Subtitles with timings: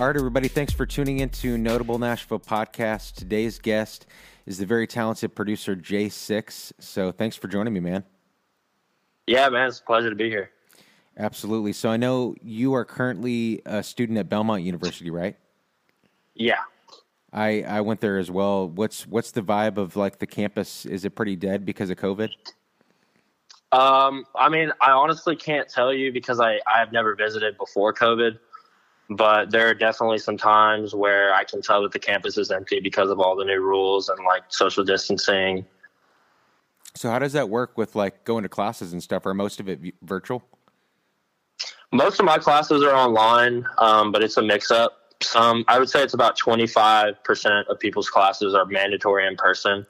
[0.00, 3.16] All right, everybody, thanks for tuning in to Notable Nashville Podcast.
[3.16, 4.06] Today's guest
[4.46, 6.72] is the very talented producer J6.
[6.78, 8.04] So thanks for joining me, man.
[9.26, 10.52] Yeah, man, it's a pleasure to be here.
[11.18, 11.74] Absolutely.
[11.74, 15.36] So I know you are currently a student at Belmont University, right?
[16.34, 16.60] Yeah.
[17.34, 18.70] I I went there as well.
[18.70, 20.86] What's what's the vibe of like the campus?
[20.86, 22.30] Is it pretty dead because of COVID?
[23.72, 28.38] Um, I mean, I honestly can't tell you because I I've never visited before COVID,
[29.10, 32.78] but there are definitely some times where I can tell that the campus is empty
[32.78, 35.66] because of all the new rules and like social distancing.
[36.94, 39.26] So how does that work with like going to classes and stuff?
[39.26, 40.44] Are most of it v- virtual?
[41.92, 44.96] Most of my classes are online, um, but it's a mix up.
[45.22, 49.36] Some I would say it's about twenty five percent of people's classes are mandatory in
[49.36, 49.84] person,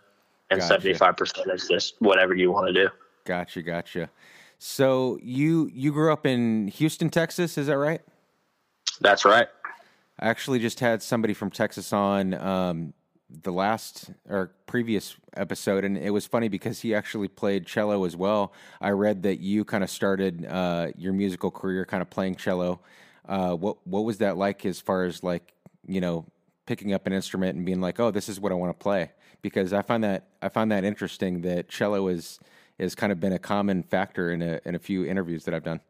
[0.51, 2.89] and seventy five percent is just whatever you want to do.
[3.27, 4.11] Gotcha, gotcha.
[4.59, 8.01] So you you grew up in Houston, Texas, is that right?
[9.01, 9.49] That's right.
[10.19, 12.93] I actually just had somebody from Texas on um,
[13.43, 18.17] the last or previous episode, and it was funny because he actually played cello as
[18.17, 18.53] well.
[18.81, 22.81] I read that you kind of started uh, your musical career kind of playing cello.
[23.27, 25.53] Uh, what what was that like as far as like
[25.87, 26.27] you know
[26.67, 29.13] picking up an instrument and being like, oh, this is what I want to play?
[29.43, 32.39] Because I find that I find that interesting that cello is
[32.79, 35.65] has kind of been a common factor in a in a few interviews that I've
[35.65, 35.81] done.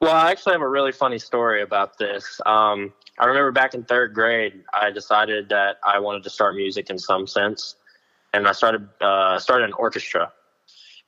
[0.00, 2.40] Well, I actually have a really funny story about this.
[2.44, 6.90] Um, I remember back in third grade, I decided that I wanted to start music
[6.90, 7.76] in some sense,
[8.34, 10.32] and I started uh, started an orchestra.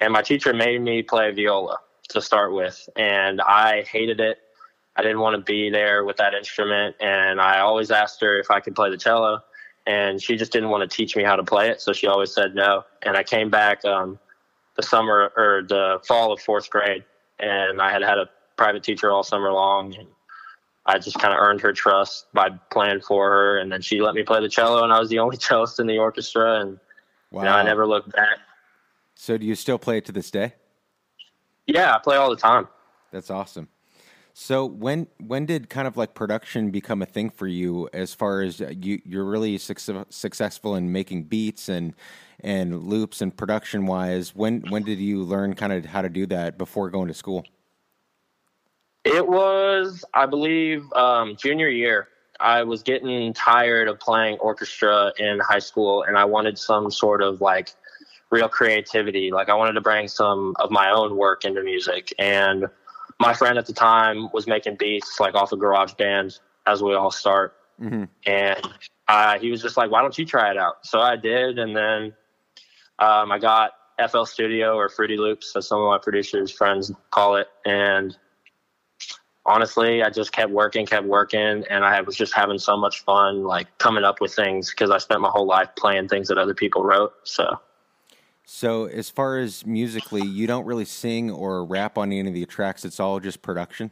[0.01, 1.79] And my teacher made me play viola
[2.09, 4.39] to start with, and I hated it.
[4.97, 8.51] I didn't want to be there with that instrument, and I always asked her if
[8.51, 9.45] I could play the cello,
[9.87, 12.33] and she just didn't want to teach me how to play it, so she always
[12.33, 12.85] said no.
[13.03, 14.19] And I came back um,
[14.77, 17.05] the summer or the fall of fourth grade,
[17.39, 20.07] and I had had a private teacher all summer long, and
[20.85, 24.15] I just kind of earned her trust by playing for her, and then she let
[24.15, 26.79] me play the cello, and I was the only cellist in the orchestra, and
[27.31, 27.43] Wow.
[27.43, 28.39] you know, I never looked back.
[29.15, 30.55] So do you still play it to this day?
[31.67, 32.69] Yeah, I play all the time.
[33.13, 33.69] That's awesome.
[34.33, 37.89] So when when did kind of like production become a thing for you?
[37.93, 41.95] As far as uh, you you're really success, successful in making beats and
[42.41, 44.35] and loops and production wise.
[44.35, 47.45] When when did you learn kind of how to do that before going to school?
[49.09, 52.09] It was, I believe, um, junior year.
[52.41, 57.23] I was getting tired of playing orchestra in high school, and I wanted some sort
[57.23, 57.71] of like
[58.31, 59.31] real creativity.
[59.33, 62.13] Like I wanted to bring some of my own work into music.
[62.19, 62.67] And
[63.19, 66.95] my friend at the time was making beats like off of Garage Band, as we
[66.95, 67.55] all start.
[67.79, 68.69] hmm and
[69.09, 71.75] uh, he was just like, "Why don't you try it out?" So I did, and
[71.75, 72.13] then
[72.99, 73.73] um, I got
[74.11, 78.15] FL Studio or Fruity Loops, as some of my producers' friends call it, and
[79.49, 83.43] honestly, I just kept working, kept working, and I was just having so much fun,
[83.45, 86.55] like coming up with things because I spent my whole life playing things that other
[86.55, 87.15] people wrote.
[87.25, 87.59] So
[88.45, 92.47] So as far as musically, you don't really sing or rap on any of the
[92.47, 92.85] tracks.
[92.85, 93.91] It's all just production.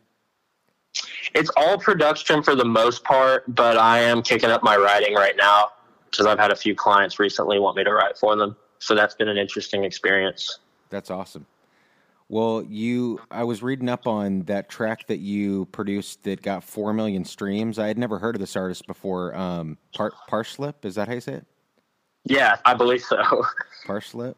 [1.35, 5.37] it's all production for the most part, but I am kicking up my writing right
[5.37, 5.71] now
[6.11, 8.57] because I've had a few clients recently want me to write for them.
[8.79, 10.59] So that's been an interesting experience.
[10.91, 11.47] That's awesome.
[12.29, 16.93] Well, you, I was reading up on that track that you produced that got four
[16.93, 17.79] million streams.
[17.79, 19.35] I had never heard of this artist before.
[19.37, 21.47] Um, Par- Parslip, is that how you say it?
[22.25, 23.17] Yeah, I believe so.
[23.87, 24.35] Parslip.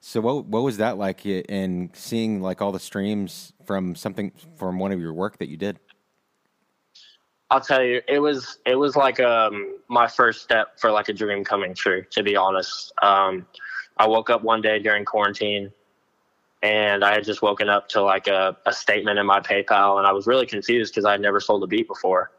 [0.00, 4.78] So what what was that like in seeing like all the streams from something from
[4.78, 5.78] one of your work that you did?
[7.50, 11.12] I'll tell you, it was it was like um my first step for like a
[11.12, 12.02] dream coming true.
[12.12, 13.46] To be honest, um,
[13.98, 15.70] I woke up one day during quarantine,
[16.62, 20.06] and I had just woken up to like a, a statement in my PayPal, and
[20.06, 22.30] I was really confused because I had never sold a beat before,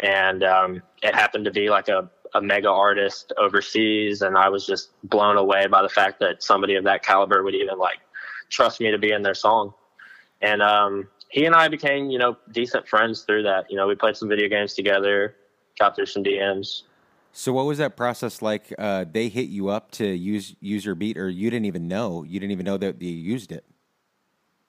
[0.00, 4.66] and um, it happened to be like a a mega artist overseas, and I was
[4.66, 7.98] just blown away by the fact that somebody of that caliber would even like
[8.50, 9.72] trust me to be in their song,
[10.40, 13.70] and um, he and I became, you know, decent friends through that.
[13.70, 15.36] You know, we played some video games together,
[15.78, 16.82] got through some DMs.
[17.32, 18.72] So what was that process like?
[18.78, 22.24] Uh, they hit you up to use use your beat, or you didn't even know?
[22.24, 23.64] You didn't even know that you used it.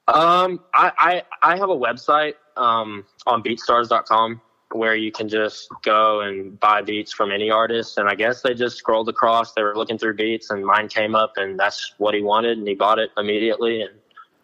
[0.08, 4.42] Um, I, I, I have a website um, on beatstars.com
[4.72, 7.98] where you can just go and buy beats from any artist.
[7.98, 9.54] And I guess they just scrolled across.
[9.54, 12.68] They were looking through beats, and mine came up, and that's what he wanted, and
[12.68, 13.82] he bought it immediately.
[13.82, 13.92] And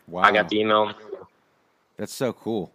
[0.08, 0.94] Wow, I got the email.
[1.98, 2.72] That's so cool.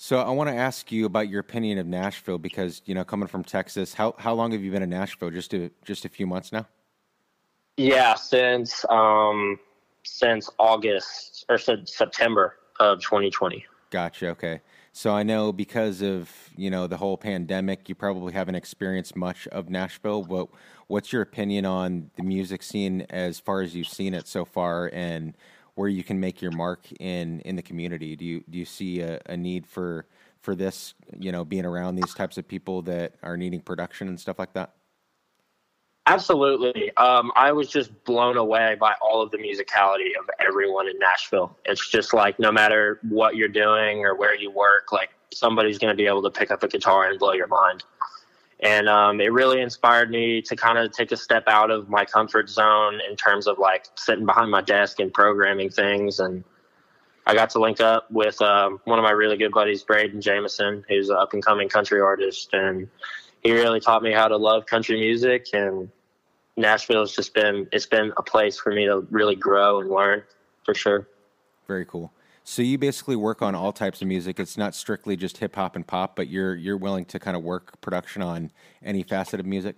[0.00, 3.26] So I want to ask you about your opinion of Nashville because you know, coming
[3.26, 5.30] from Texas, how how long have you been in Nashville?
[5.30, 6.68] Just a just a few months now.
[7.76, 9.58] Yeah, since um,
[10.04, 13.66] since August or since September of 2020.
[13.90, 14.28] Gotcha.
[14.28, 14.60] Okay.
[14.92, 19.48] So I know because of you know the whole pandemic, you probably haven't experienced much
[19.48, 20.22] of Nashville.
[20.22, 20.46] But
[20.86, 24.92] what's your opinion on the music scene as far as you've seen it so far,
[24.92, 25.34] and
[25.78, 28.16] where you can make your mark in in the community?
[28.16, 30.06] Do you do you see a, a need for
[30.40, 30.94] for this?
[31.18, 34.52] You know, being around these types of people that are needing production and stuff like
[34.54, 34.74] that.
[36.06, 36.90] Absolutely.
[36.96, 41.56] Um, I was just blown away by all of the musicality of everyone in Nashville.
[41.66, 45.92] It's just like no matter what you're doing or where you work, like somebody's going
[45.92, 47.84] to be able to pick up a guitar and blow your mind.
[48.60, 52.04] And um, it really inspired me to kind of take a step out of my
[52.04, 56.18] comfort zone in terms of like sitting behind my desk and programming things.
[56.18, 56.42] And
[57.24, 60.84] I got to link up with um, one of my really good buddies, Braden Jameson,
[60.88, 62.52] who's an up and coming country artist.
[62.52, 62.88] And
[63.42, 65.88] he really taught me how to love country music and
[66.58, 70.22] Nashville has just been it's been a place for me to really grow and learn
[70.64, 71.08] for sure.
[71.68, 72.12] Very cool.
[72.48, 74.40] So you basically work on all types of music.
[74.40, 77.42] It's not strictly just hip hop and pop, but you're you're willing to kind of
[77.42, 78.50] work production on
[78.82, 79.76] any facet of music.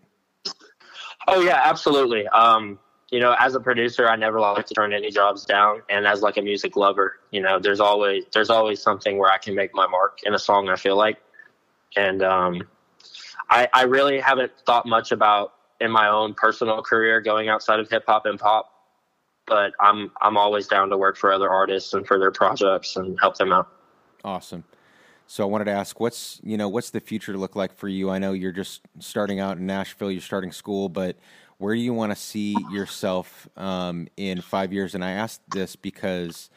[1.27, 2.29] Oh yeah, absolutely.
[2.29, 2.79] Um,
[3.11, 6.23] you know, as a producer, I never like to turn any jobs down, and as
[6.23, 9.75] like a music lover, you know, there's always there's always something where I can make
[9.75, 10.69] my mark in a song.
[10.69, 11.19] I feel like,
[11.97, 12.69] and um,
[13.51, 17.91] I I really haven't thought much about in my own personal career going outside of
[17.91, 18.70] hip hop and pop.
[19.51, 23.19] But I'm I'm always down to work for other artists and for their projects and
[23.21, 23.69] help them out.
[24.25, 24.65] Awesome.
[25.27, 28.11] So I wanted to ask, what's you know what's the future look like for you?
[28.11, 31.17] I know you're just starting out in Nashville, you're starting school, but
[31.59, 34.95] where do you want to see yourself um, in five years?
[34.95, 36.49] And I asked this because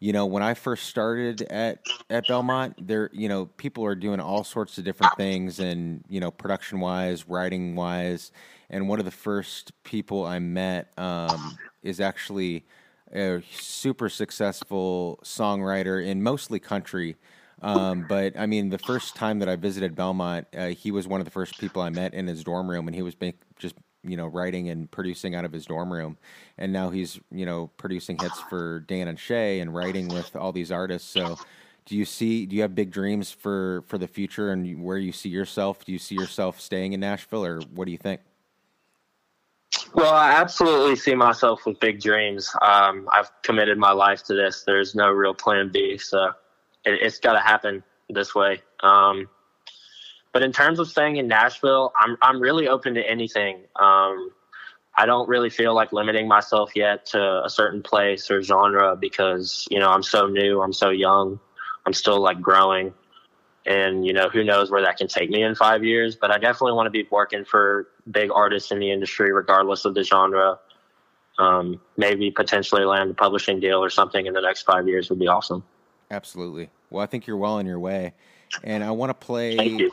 [0.00, 4.20] you know, when I first started at at Belmont, there, you know, people are doing
[4.20, 8.30] all sorts of different things, and you know, production wise, writing wise,
[8.70, 12.64] and one of the first people I met um, is actually
[13.12, 17.16] a super successful songwriter in mostly country.
[17.60, 21.20] Um, but I mean, the first time that I visited Belmont, uh, he was one
[21.20, 23.16] of the first people I met in his dorm room, and he was
[23.58, 23.74] just
[24.08, 26.16] you know writing and producing out of his dorm room.
[26.56, 30.52] And now he's you know producing hits for dan and shay and writing with all
[30.52, 31.08] these artists.
[31.08, 31.38] So
[31.86, 35.12] do you see do you have big dreams for for the future and where you
[35.12, 35.84] see yourself?
[35.84, 38.20] Do you see yourself staying in nashville or what do you think?
[39.94, 42.54] Well i absolutely see myself with big dreams.
[42.62, 44.64] Um, i've committed my life to this.
[44.66, 45.98] There's no real plan b.
[45.98, 46.32] So
[46.84, 48.62] it, has got to happen this way.
[48.80, 49.28] Um,
[50.38, 53.56] but in terms of staying in Nashville, I'm I'm really open to anything.
[53.74, 54.30] Um,
[54.96, 59.66] I don't really feel like limiting myself yet to a certain place or genre because
[59.68, 61.40] you know I'm so new, I'm so young,
[61.84, 62.94] I'm still like growing,
[63.66, 66.14] and you know who knows where that can take me in five years.
[66.14, 69.94] But I definitely want to be working for big artists in the industry, regardless of
[69.94, 70.60] the genre.
[71.40, 75.18] Um, maybe potentially land a publishing deal or something in the next five years would
[75.18, 75.64] be awesome.
[76.12, 76.70] Absolutely.
[76.90, 78.14] Well, I think you're well on your way,
[78.62, 79.90] and I want to play.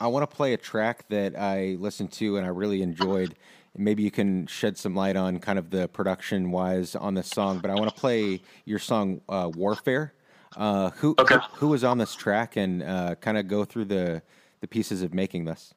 [0.00, 3.34] I want to play a track that I listened to and I really enjoyed.
[3.76, 7.58] Maybe you can shed some light on kind of the production wise on this song,
[7.58, 10.12] but I want to play your song uh, "Warfare."
[10.56, 11.36] Uh, who, okay.
[11.54, 14.22] who, was on this track and uh, kind of go through the
[14.60, 15.74] the pieces of making this?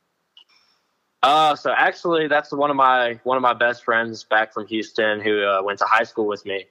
[1.22, 5.20] Uh, so actually, that's one of my one of my best friends back from Houston
[5.20, 6.66] who uh, went to high school with me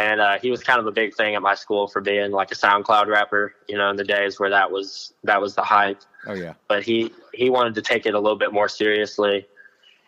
[0.00, 2.50] and uh, he was kind of a big thing at my school for being like
[2.50, 3.54] a SoundCloud rapper.
[3.68, 6.00] You know, in the days where that was that was the hype.
[6.26, 6.54] Oh yeah.
[6.68, 9.46] But he he wanted to take it a little bit more seriously,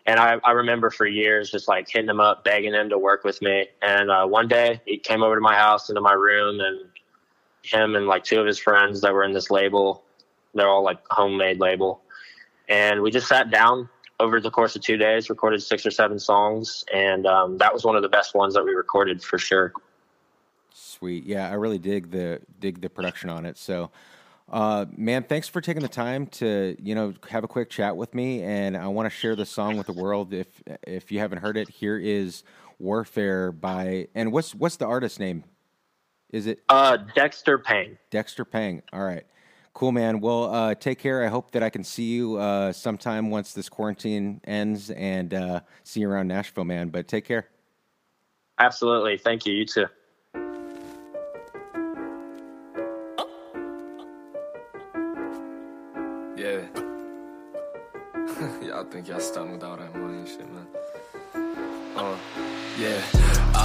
[0.07, 3.23] and I I remember for years just like hitting him up, begging him to work
[3.23, 3.67] with me.
[3.83, 6.87] And uh, one day he came over to my house into my room, and
[7.63, 10.05] him and like two of his friends that were in this label,
[10.55, 12.01] they're all like homemade label,
[12.67, 13.91] and we just sat down
[14.23, 17.85] over the course of two days, recorded six or seven songs, and um, that was
[17.85, 19.73] one of the best ones that we recorded for sure.
[20.73, 23.59] Sweet, yeah, I really dig the dig the production on it.
[23.59, 23.91] So,
[24.49, 28.15] uh, man, thanks for taking the time to you know have a quick chat with
[28.15, 30.33] me, and I want to share the song with the world.
[30.33, 30.47] If
[30.87, 32.45] if you haven't heard it, here is
[32.79, 35.45] "Warfare" by and what's what's the artist name?
[36.31, 37.99] Is it uh, Dexter Pang?
[38.11, 38.83] Dexter Pang.
[38.93, 39.27] All right.
[39.75, 40.21] Cool, man.
[40.21, 41.25] Well, uh, take care.
[41.25, 45.61] I hope that I can see you uh, sometime once this quarantine ends and uh,
[45.83, 46.91] see you around Nashville, man.
[46.91, 47.49] But take care.
[48.59, 49.17] Absolutely.
[49.17, 49.55] Thank you.
[49.55, 49.87] You too.
[56.37, 56.61] Yeah.
[58.63, 60.67] y'all think y'all stunned with all that money and shit, man.
[61.97, 62.17] Uh,
[62.79, 63.22] yeah.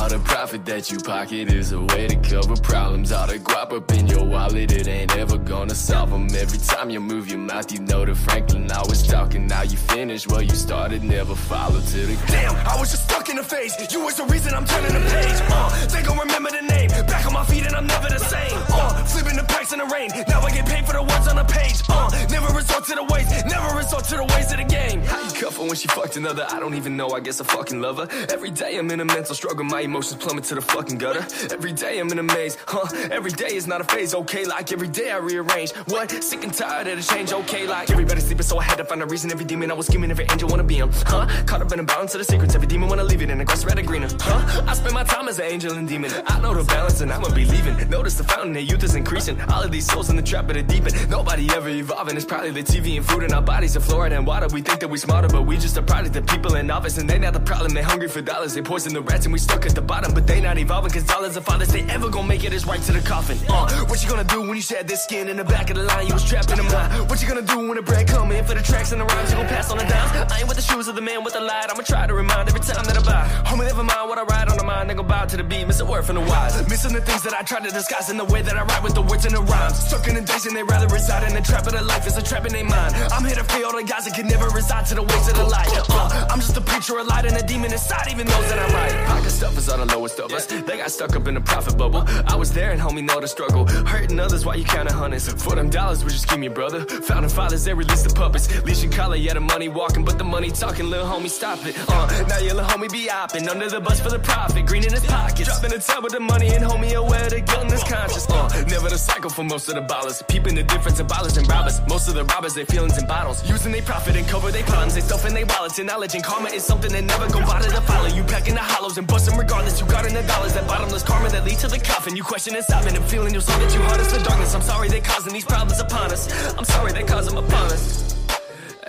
[0.08, 3.12] All the profit that you pocket is a way to cover problems.
[3.12, 6.30] All the guap up in your wallet, it ain't ever gonna solve them.
[6.34, 9.48] Every time you move your mouth, you know that Franklin always talking.
[9.48, 13.28] Now you finish where you started, never follow to the Damn, I was just stuck
[13.28, 13.76] in the face.
[13.92, 15.40] You was the reason I'm turning the page.
[15.52, 16.88] Uh, they gon' remember the name.
[17.06, 18.58] Back on my feet and I'm never the same.
[18.70, 20.10] Uh, flipping the packs in the rain.
[20.30, 21.82] Now I get paid for the words on the page.
[21.90, 25.02] Uh, never resort to the ways, never resort to the ways of the game.
[25.02, 26.48] How you cuff her when she fucked another?
[26.48, 28.08] I don't even know, I guess I fucking love her.
[28.32, 31.26] Every day I'm in a mental struggle, my emotions plummet to the fucking gutter.
[31.54, 32.88] Every day I'm in a maze, huh?
[33.12, 34.46] Every day is not a phase, okay?
[34.46, 35.72] Like every day I rearrange.
[35.88, 36.12] What?
[36.24, 37.68] Sick and tired of the change, okay?
[37.68, 39.32] Like everybody sleeping, so I had to find a reason.
[39.32, 41.28] Every demon I was scheming, every angel wanna be him, huh?
[41.46, 43.46] Caught up in a balance of the secrets, every demon wanna leave it in the
[43.46, 44.64] grass red and greener, huh?
[44.68, 46.12] I spend my time as an angel and demon.
[46.28, 47.90] I know the balance and I'ma be leaving.
[47.90, 49.40] Notice the fountain of youth is increasing.
[49.50, 51.10] All of these souls in the trap of the deep end.
[51.10, 52.16] Nobody ever evolving.
[52.16, 54.48] It's probably the TV and food and our bodies are fluoride and water.
[54.48, 56.98] We think that we smarter, but we just a product of people in office.
[56.98, 57.74] And they not the problem.
[57.74, 58.54] They hungry for dollars.
[58.54, 60.14] They poison the rats and we stuck at the bottom.
[60.14, 61.70] But they not evolving cause dollars are fathers.
[61.70, 63.38] They ever gonna make it, is right to the coffin.
[63.50, 65.84] Uh, what you gonna do when you shed this skin in the back of the
[65.84, 66.08] line?
[66.08, 67.10] You was trapped in a mind.
[67.10, 69.32] What you gonna do when the bread come in for the tracks and the rhymes?
[69.32, 70.32] You gon' pass on the dimes.
[70.32, 71.68] I ain't with the shoes of the man with the light.
[71.70, 73.24] I'ma try to remind every time that I buy.
[73.50, 74.90] Homie, never mind what I ride on the mind.
[74.90, 75.66] They gon' bow to the beat.
[75.66, 76.54] Miss a word from the wise.
[76.70, 78.96] Missing the things that I try to disguise in the way that I write with
[78.96, 79.80] the words and the rhymes.
[79.88, 82.06] Stuck in the days and they rather reside in the trap of the life.
[82.06, 82.96] It's a trap in their mind.
[83.14, 85.36] I'm here to free all the guys that can never reside to the ways of
[85.36, 85.70] the light.
[85.90, 88.74] Uh, I'm just a preacher, a light, and a demon inside, even knows that I'm
[88.74, 89.08] right.
[89.08, 90.46] Pocket stuff is all the lowest of us.
[90.46, 92.04] They got stuck up in the profit bubble.
[92.28, 93.66] I was there and homie know the struggle.
[93.66, 95.32] Hurting others while you counting hundreds.
[95.44, 96.86] For them dollars, we just give me brother.
[96.86, 98.48] Founding fathers, they released the puppets.
[98.64, 100.90] Leashing collar, yeah, the money walking, but the money talking.
[100.90, 101.76] Little homie, stop it.
[101.88, 104.66] Uh, now your little homie be hopping under the bus for the profit.
[104.66, 105.50] Green in his pockets.
[105.50, 108.30] Dropping the top with the money and homie aware the guilt in his conscience.
[108.30, 110.26] Uh, never the cycle for most of the ballers.
[110.28, 111.10] Peeping the difference and
[111.50, 111.80] robbers.
[111.88, 113.48] Most of the robbers, their feelings in bottles.
[113.50, 114.96] Using they profit and cover their crimes.
[114.96, 115.78] They stuff in their wallets.
[115.80, 118.08] And knowledge and karma is something that never go bother to follow.
[118.08, 119.67] You packing the hollows and busting regardless.
[119.68, 120.54] You got in the dollars.
[120.54, 122.16] That bottomless karma that lead to the coffin.
[122.16, 124.56] You question and stopping and feeling you'll see that you harness the darkness.
[124.56, 126.24] I'm sorry they causing these problems upon us.
[126.58, 128.16] I'm sorry they cause them upon us.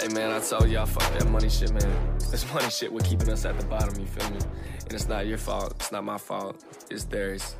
[0.01, 2.19] Hey man, I told y'all, fuck that money shit, man.
[2.31, 4.39] This money shit what keeping us at the bottom, you feel me?
[4.85, 7.57] And it's not your fault, it's not my fault, it's theirs.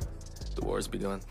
[0.55, 1.21] The wars be doing.